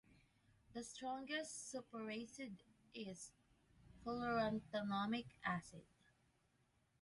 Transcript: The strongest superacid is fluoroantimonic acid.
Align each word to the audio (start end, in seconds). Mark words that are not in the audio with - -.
The 0.73 0.83
strongest 0.83 1.71
superacid 1.71 2.55
is 2.95 3.29
fluoroantimonic 4.03 5.27
acid. 5.45 5.83